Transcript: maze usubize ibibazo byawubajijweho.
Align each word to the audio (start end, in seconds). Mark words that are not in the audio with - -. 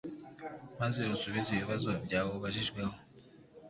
maze 0.79 1.01
usubize 1.15 1.49
ibibazo 1.53 1.89
byawubajijweho. 2.05 2.93